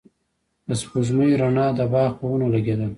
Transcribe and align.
د 0.67 0.69
سپوږمۍ 0.81 1.31
رڼا 1.41 1.67
د 1.77 1.79
باغ 1.93 2.11
په 2.19 2.25
ونو 2.31 2.47
لګېدله. 2.55 2.87